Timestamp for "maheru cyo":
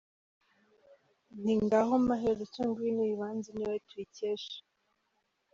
2.07-2.63